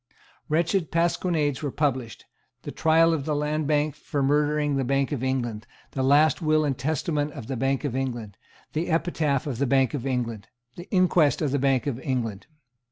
Wretched 0.49 0.89
pasquinades 0.89 1.61
were 1.61 1.69
published, 1.69 2.25
the 2.63 2.71
Trial 2.71 3.13
of 3.13 3.25
the 3.25 3.35
Land 3.35 3.67
Bank 3.67 3.93
for 3.93 4.23
murdering 4.23 4.75
the 4.75 4.83
Bank 4.83 5.11
of 5.11 5.23
England, 5.23 5.67
the 5.91 6.01
last 6.01 6.41
Will 6.41 6.65
and 6.65 6.75
Testament 6.75 7.33
of 7.33 7.45
the 7.45 7.55
Bank 7.55 7.83
of 7.83 7.95
England, 7.95 8.35
the 8.73 8.87
Epitaph 8.89 9.45
of 9.45 9.59
the 9.59 9.67
Bank 9.67 9.93
of 9.93 10.07
England, 10.07 10.47
the 10.75 10.89
Inquest 10.89 11.43
on 11.43 11.51
the 11.51 11.59
Bank 11.59 11.85
of 11.85 11.99
England. 11.99 12.47